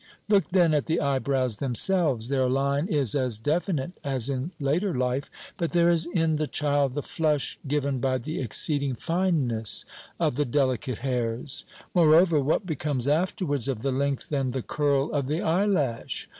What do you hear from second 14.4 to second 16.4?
the curl of the eyelash?